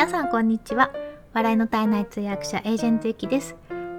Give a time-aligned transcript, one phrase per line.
[0.00, 0.90] 皆さんこんにちは。
[1.34, 3.54] 笑いの体内通訳者エージェントゆきです。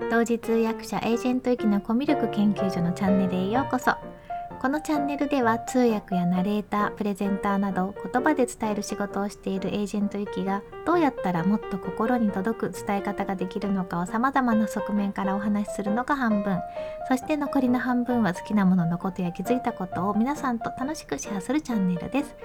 [0.09, 3.91] 同時通訳者エージェントゆきのコミュ力研究所のチャンネルへようこそ。
[4.62, 16.59] このチャンネルでは通訳やナレータープレゼンターなど言葉で伝える仕事をしているエージェントユキがどうやったらもっと心に届く伝え方ができるのかをさまざまな側面からお話しするのが半分
[17.08, 22.36] そして残りの半分は好きなもののことや気づいたことを皆さんと楽しくシェアするチャンネルです。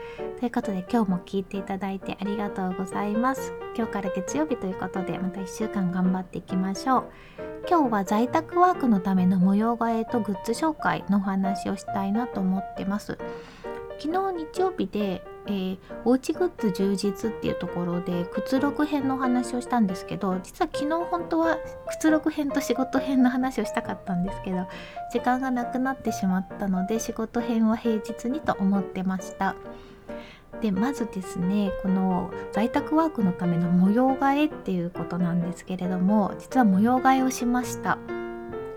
[0.41, 3.53] ということで今日も聞いていただいてありがとうございます。
[3.77, 7.46] 今日から月曜日ということでまた1週間頑張っていきましょう。
[7.69, 13.19] 今日は在宅ワークのための模様替えとグッズ紹介のお話をしたいなと思ってます。
[13.99, 21.57] 昨日日曜日で、えー、おうちグッズ充実っていうところでくつろぐ編のお話をしたんですけど実は昨日本当は
[21.89, 24.67] くつろぐ編と仕事編の話をしたかったんですけど
[25.13, 29.57] 時間がなくなってしまったので仕事編は平日にと思ってました。
[30.61, 37.99] でまずですねこの在宅ワークのための模様替えっていうことなんですけれども実は模様替えをしました。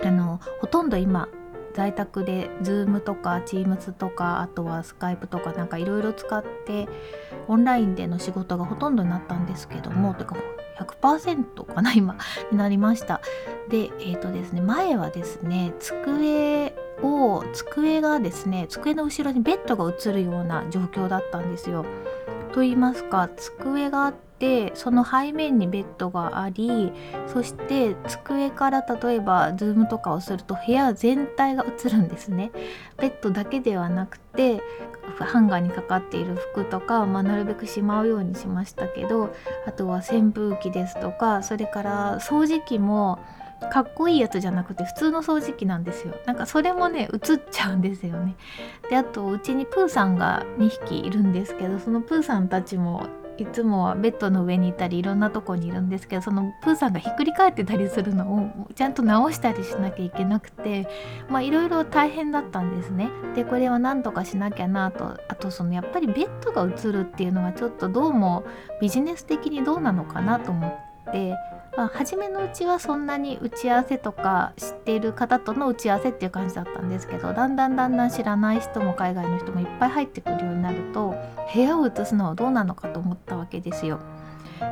[0.02, 1.28] あのほとんど今
[1.74, 6.88] 在宅で Zoom とか Teams とかあとは Skype とかなんかいろいろ使って
[7.48, 10.36] オンラインでの仕事がほとんどになったんですけどもてか
[10.80, 12.18] 100%かな今
[12.52, 13.22] になりました。
[13.70, 21.86] でえっ、ー、とですね前はですね机を机がですね机の後ろにベッドが映るような状況だったんですよ。
[22.54, 26.92] と言いますか机があってその背面にベッドがあり
[27.28, 32.52] そして机から例えばズームとかをすると部屋全体が映るんですね。
[32.98, 34.62] ベッドだけではなくて
[35.20, 39.34] ハンガーにかかっている服とか、まあ、なるべくしまうようにしましたけど
[39.66, 43.20] あとは扇風機ですとかそれから掃除機も
[43.72, 46.16] かっこいいやつじゃなくて普通の掃除機なんですよ。
[46.26, 48.36] なんかそれもね映っちゃうんですよね。
[48.90, 60.88] であとうちにプーさんが2匹いるんですけどそのプーさんたちもいつもはベッドの上にいたりいろんなとこにいるんですけどそのプーさんがひっくり返ってたりするのをちゃんと直したりしなきゃいけなくて
[61.30, 63.10] まあいろいろ大変だったんですね。
[63.36, 65.18] でこれは何とかしなきゃなと。
[65.30, 68.44] あとそのやっぱりベッドが映るっていうのがちょっとどうも
[68.82, 70.89] ビジネス的にどうなのかなと思って
[71.78, 81.16] まあ、初めのうちはそんなに打ち合わせとか知っている方との打ち合わせっていう感じだったんですけどだんだんだんだん知らない人も海外の人もいっぱい入ってくるようになると
[81.54, 84.00] 部屋を移すのはどうなのかと思ったわけですよ。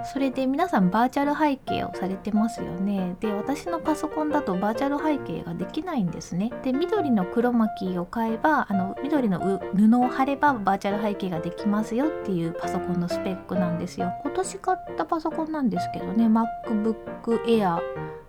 [0.03, 3.15] それで皆さんバーチャル背景をされてますよね。
[3.19, 6.51] で私のパソコンだとバーチャル背景ができないんですね。
[6.63, 14.13] で緑の黒巻きを買えばあの緑の布を貼ればバーチャル背景ができますよっていうパソコンのスペックなんですよ。
[14.23, 17.79] 今年買ったパソコンなんですけどね MacBook Air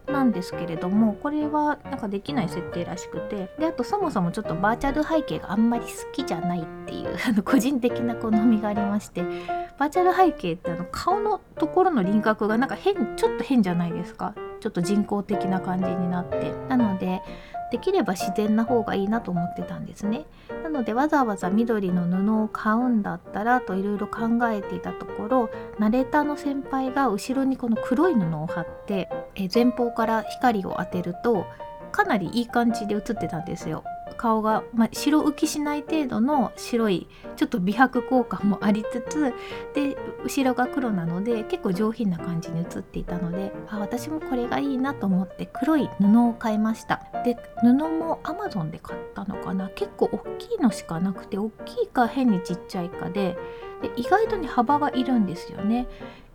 [0.07, 3.51] なんですけれどもこれはなんかできない設定らしくて。
[3.59, 9.58] であとそもそもちょっとバーチャル背景があんまり好きじゃないっていうあの個人的な好みがありまして。
[9.79, 14.35] バーチャル背景ってあの顔のところの輪郭がなんか変ちょっと変じゃないですか？
[14.61, 16.53] ちょっと人工的な感じになって。
[16.69, 17.23] なので
[17.71, 20.25] できれば自然な方がいいなと思ってたんですね。
[20.65, 31.45] なのでわざわざ緑の布を買うんだったらといろいろ考えていたところナレーターの先輩が後ろにこの黒い布を貼ってえ前方から光を当てると
[31.93, 33.85] かなりいい感じで映ってたんですよ。
[34.17, 39.35] 顔が、まあ、白浮きしない程度の白いちょっと美白効果もありつつ
[39.75, 47.03] で後ろが黒なので結構上品な感じに映っていたのであ私もこれがいいなと思って黒い布を買いました。
[47.25, 49.69] で布も Amazon で買ったのかな。
[49.75, 53.37] 結構大きいのしかなくて大きいか変にちっちゃいかで
[53.83, 55.87] で意外とに幅がいるんですよね。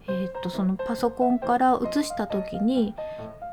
[0.07, 2.93] えー、っとそのパソコンから写した時に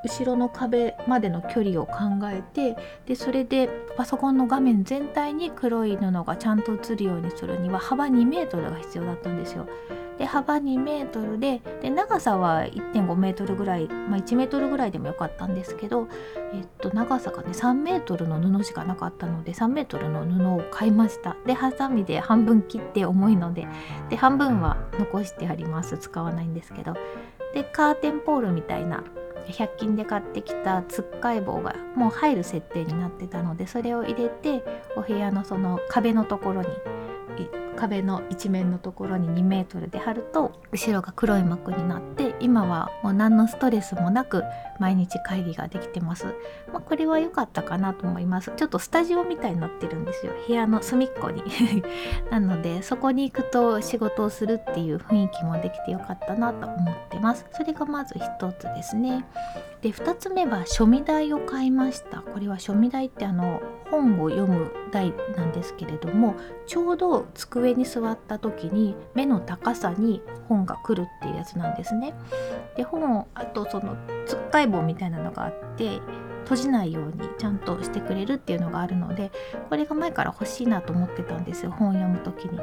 [0.05, 1.95] 後ろの壁までの距離を考
[2.31, 9.67] えてでそれでパソコンの画面全体に黒い布がちゃんと映るようにするには幅2メートルが必要だったんですよ。
[10.19, 16.09] で幅2メートルでで長さは1.5メートルぐらい、まあ、1メートルぐらいでもよかったんですけど、
[16.53, 21.39] えっと、長さがね3メートルの布しかなかったので3メートルの布を買いました。
[21.47, 23.67] でハサミで半分切って重いので
[24.11, 25.97] で半分は残してあります。
[25.97, 26.95] 使わないんですけど。
[27.55, 29.03] でカーテンポールみたいな
[29.49, 34.63] 100均で買ってきたつっかえ棒がもう入る設定になってたのでそれを入れて
[34.97, 36.69] お部屋のその壁のところに
[37.81, 44.45] 壁の一面のところに2メートルで貼ると後ろが黒い膜になって今はもう何のストレスもなく
[44.79, 46.27] 毎日会議ができてます、
[46.73, 48.53] まあ、これは良かったかなと思います。
[48.57, 50.33] ちょっとスタジオみたいになってるんですよ。
[50.47, 51.43] 部屋の隅っこに。
[52.31, 57.47] なのでそこに行くと仕事をするっていう雰囲気もできてよかったなと思ってます。
[57.53, 59.25] それがまず一つですね。
[59.83, 62.21] で2つ目は書味台を買いました。
[62.21, 63.61] これは書味台ってあの
[63.91, 66.37] 本を読む台なんですけれども
[66.67, 72.15] ちょうど机上に座った時に目の高さに本が来るっていうやつなんですね。
[72.77, 73.97] で本をあとその
[74.27, 76.01] つっかい棒みたいなのがあって
[76.45, 79.31] 閉じないようにちゃんとしてくれるっていうのがあるので
[79.69, 82.59] これが前から欲しいなと思ってたんですよ本読む時に。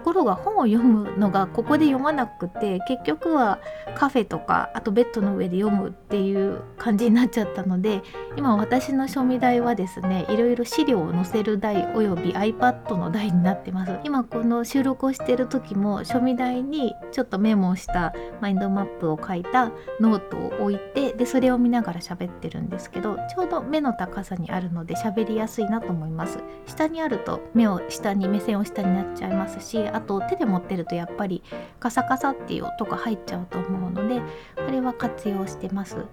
[0.00, 3.60] ところが本を読むのがここで読まなくて結局は
[3.94, 8.02] カフェとかあとベッドの上で読むっていう感じになっちゃったので
[8.38, 13.92] 今私の書見台はですねいろいろ資料を載せる台および iPad の台になってます。
[14.02, 19.70] 今この収録をしてる時も書見台にちょっとメモをしたマインドマップを書いた
[20.00, 26.38] ノートを置いてでそれを見ながら喋ってるんですけどちょうど目の高さにあるので喋りやすいなと思います。
[26.66, 31.42] 下にあると目を下に目線を下になっちゃいますしあと手で持ってるとやっぱり
[31.78, 34.20] カサカサっていう音が入っちゃうと思うので
[34.56, 36.06] これは活用してます。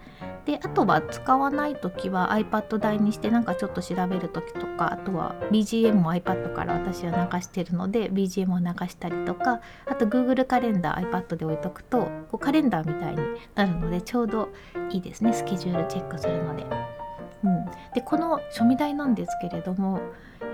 [0.46, 13.22] であとは使わない時は iPad 台にしてなんかちょっと調べる時とかあとは BGM も iPad から私は流してるので BGM を流したりとかあと Google カレンダー iPad で置いとくとこうカレンダーみたいに
[13.56, 14.50] なるのでちょうど
[14.90, 15.34] いいですね。
[15.34, 16.66] スケジュールチェックするので。
[17.44, 20.02] うん、でこの書味台なんですけれども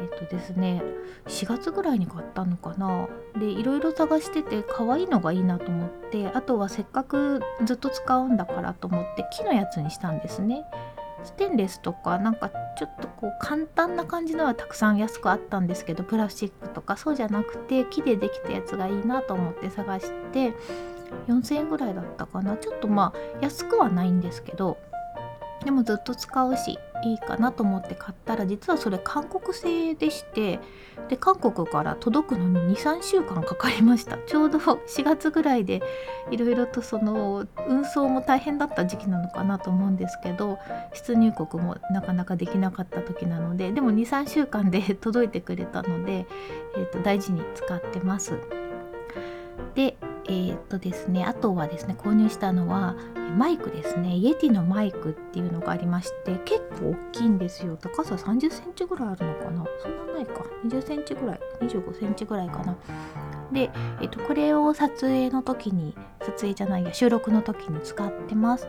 [0.04, 0.84] えっ、とですね
[1.28, 3.08] 4月ぐらいに買ったのかな。
[3.38, 10.66] でいろいろ探してて可愛いのがいいなと思ってあとはせっかくずっと使うんだからと思って木のやつにしたんですね。
[11.24, 20.54] ステンレスとかなんかちょっとこう簡単な感じのはたくさん安くあったんですけどプラスチックとかそうじゃなくて木でできたやつがいいなと思って探して
[21.28, 22.58] 4000円ぐらいだったかな。
[22.58, 24.78] ちょっとまあ安くはないんですけど
[25.64, 30.60] でもずっと使うしいいかなと思って買ったら実はそれ韓国製でして
[31.10, 35.82] で韓国から届くのに23週間かかりました ちょうど4月ぐらいで
[36.32, 40.60] いろいろとその運送も大変だった時期なのかなと思うんですけど
[40.94, 46.26] 出入国もなかなかできなかった時なのででも23週間で届いてくれたので、
[46.78, 48.34] えー、と大事に使ってます。
[49.76, 52.96] でえー、っとですねあとはですね購入したのは
[53.38, 54.16] マイクですね。
[54.16, 57.78] イエティのマイクっていうのがありまして結構大きいんですよ。
[57.78, 59.66] 高さ3 0センチぐらいあるのかな。
[59.82, 60.46] そんなないか。
[60.66, 61.40] 2 0センチぐらい。
[61.62, 62.78] 2 5センチぐらいかな。
[63.52, 63.72] で、
[64.02, 68.68] えっと、これを撮影の時に撮影じゃないや収録の時に使ってます。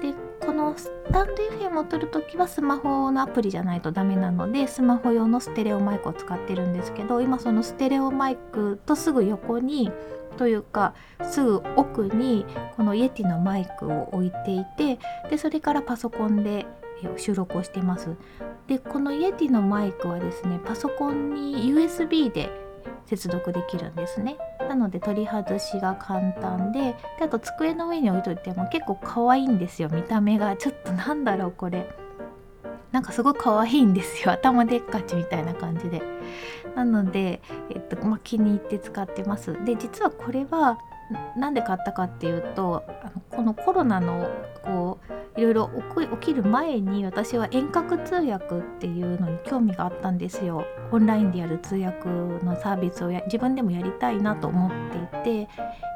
[0.00, 9.92] でこのスタンド FM を撮る時はスマホのアプリじゃないとダメなのでスマホ用のステレオマイクを使ってるんですけど今そのステレオマイクとすぐ横に
[10.36, 12.46] というかすぐ奥に
[12.76, 14.98] このイエティのマイクを置いていて
[15.28, 16.66] でそれからパソコンで
[17.16, 18.16] 収録をしてます。
[18.66, 22.50] でこのイエティのマイクはですねパソコンに USB で
[23.06, 24.36] 接続できるんですね。
[24.68, 29.88] なので取り外しが簡単でであと机の上に置いといても結構可愛いんですよ。
[29.90, 31.88] 見た目がちょっとなんだろうこれ。
[32.92, 34.32] なんかすごい可愛いんですよ。
[34.32, 36.02] 頭でっかちみたいな感じで。
[36.74, 37.40] なので、
[37.70, 39.52] えっとまあ、気に入って使ってます。
[39.64, 40.78] で実はこれは
[41.36, 44.30] 何で買ったかっていうとあのこのコロナの
[44.64, 44.98] こ
[45.36, 45.70] ういろいろ
[46.20, 50.64] 起きる前に私は遠隔通訳っていうのに興味があったんですよ。
[50.92, 55.48] オンラインでやる通訳のサービスを自分でもやりたいなと思っていて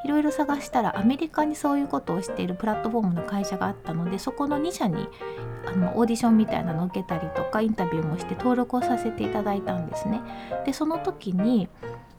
[0.05, 5.09] いろいろ探したらアメリカにそういうことをしているプラットフォームの会社があったのでそこの2社に
[5.67, 10.21] あのオーディションみたいなのを受けたりとかインタビューもして登録をさせていただいたんですね。
[10.65, 11.69] でその時に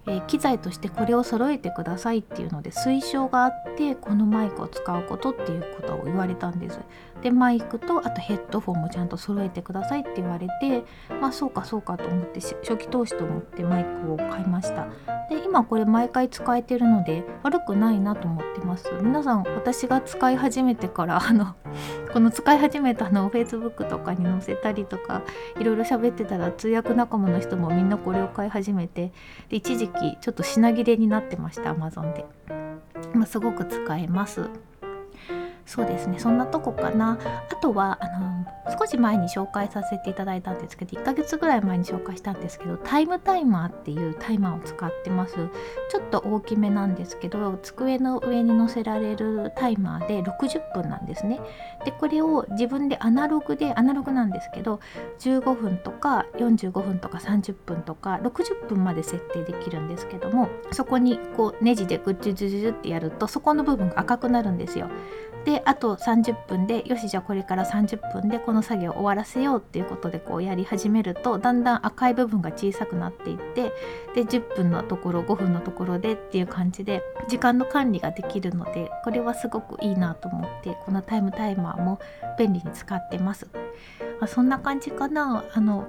[0.08, 6.80] え、機材としてこれを揃えてくださいっていうので推奨があってこのマイクを使うことっていうことを言われたんです。
[7.22, 10.84] でマイクとあとヘッドフォンもちゃんと揃えてくださいって言われて
[11.20, 14.88] まあそうかそうかと思って初期投資と思ってマイクを買いました。
[15.30, 18.92] で今これ毎回使えてるので悪くないなと思ってます。
[19.02, 21.56] 皆さん私が使い始めてからあの
[22.16, 25.22] この使い始めたのを Facebook とかに載せたりとか
[25.60, 29.12] いろいろ喋ってたら通訳仲間の人もみんなこれを買い始めて
[29.50, 32.26] で一時期ちょっと品切れになってました Amazon で。
[33.14, 34.50] まあ、すごく使えます。
[35.66, 36.20] そうですね。
[36.20, 37.18] そんなとこかな。
[37.52, 38.46] あとはあの
[38.80, 45.36] 少し前に紹介させていただいたんですけど1ヶ月ぐらい前に紹介したんですけどタイムタイマーっていうタイマーを使ってます。
[45.90, 51.40] ちょっと大きめなんですけど机の上に乗せられるタイマーで60分なんですね。
[51.84, 54.80] でこれを自分でアナログでアナログなんですけど
[55.20, 64.90] 15分とか45分とか30分とか60分まで設定できるんですけどもそこにこうネジでグッジュジュジュってやるとそこの部分が赤くなるんですよ。
[65.46, 73.72] であと30分でよしじゃあこれから30分でこの作業を終わらせようっていうことでこうやり始めるとだんだん赤い部分が小さくなっていって
[74.16, 82.00] で10分のところ5分のところでっていう感じで時間の管理ができるのでこれはすごくいいなと思ってこのタイムタイマーも
[82.40, 83.48] 便利に使ってます。
[84.20, 85.88] あそんな感じかなあの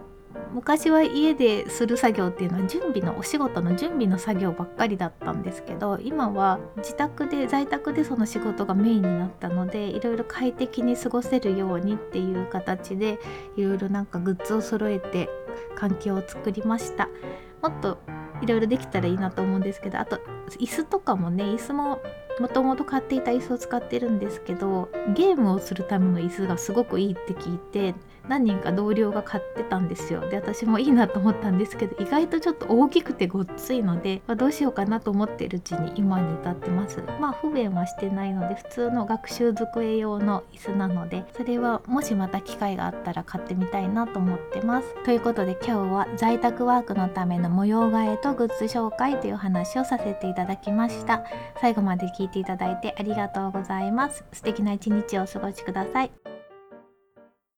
[0.52, 13.18] 昔は家でする作業っていうのは準備のお仕事の準備の作業ばっかりだったんですけど今は自宅で在宅でその仕事がメインになったのでいろいろ快適に過ごせるようにっていう形で
[13.56, 15.28] いろいろなんかグッズを揃えて
[15.74, 17.08] 環境を作りました。
[17.62, 17.98] もっと
[18.42, 20.20] いろいろできたらいいなと思うんですけどあと
[20.60, 22.00] 椅子とかもね椅子も
[22.38, 27.94] もともと買っていた椅子を使ってるんですけどゲームをするための椅子がすごくいいって聞いて
[28.28, 30.28] 何人か同僚が買ってたんですよ。
[30.28, 37.02] で私もいいなと思ったんですけど意外とちょっと大きくてごっついので、まあ、どうしようかなと思ってるうちに今に至ってます。
[37.20, 44.94] まあ不便はしてないので普通の学習机用の椅子なのでそれはもしまた機会があったら買ってみたいなと思ってます。
[45.04, 51.24] ということで今日は在宅ワークのための模様替えとグッズ紹介という話をさせていただきました。
[51.60, 54.24] 最後まで聞いていただいてありがとうございます。
[54.32, 56.35] 素敵な一日をお過ごしください。